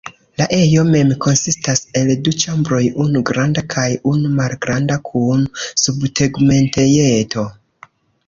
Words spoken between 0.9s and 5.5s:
mem konsistas el du ĉambroj, unu granda kaj unu malgranda kun